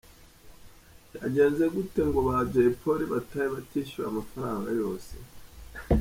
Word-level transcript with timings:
Byagenze 1.13 1.63
gute 1.73 2.01
ngo 2.09 2.19
ba 2.27 2.35
Jay 2.51 2.69
Polly 2.79 3.05
batahe 3.13 3.47
batishyuwe 3.55 4.05
amafaranga 4.07 4.67
yose?. 4.81 5.13